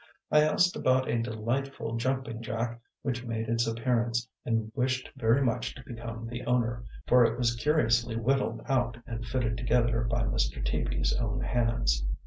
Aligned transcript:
I 0.31 0.41
asked 0.41 0.75
about 0.75 1.07
a 1.07 1.21
delightful 1.21 1.95
jumping 1.97 2.41
jack 2.41 2.81
which 3.03 3.23
made 3.23 3.47
its 3.47 3.67
appearance, 3.67 4.27
and 4.43 4.71
wished 4.73 5.11
very 5.15 5.43
much 5.43 5.75
to 5.75 5.83
become 5.85 6.25
the 6.25 6.41
owner, 6.45 6.85
for 7.05 7.23
it 7.23 7.37
was 7.37 7.53
curiously 7.55 8.15
whittled 8.15 8.61
out 8.65 8.97
and 9.05 9.23
fitted 9.23 9.57
together 9.59 10.03
by 10.03 10.23
Mr. 10.23 10.65
Teaby's 10.65 11.15
own 11.17 11.41
hands. 11.41 12.03